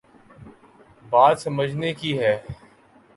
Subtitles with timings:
[1.09, 2.35] بات سمجھنے کی ہے۔